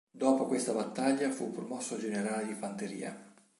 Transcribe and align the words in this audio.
Dopo 0.09 0.47
questa 0.47 0.73
battaglia 0.73 1.29
fu 1.29 1.51
promosso 1.51 1.99
generale 1.99 2.47
di 2.47 2.55
fanteria. 2.55 3.33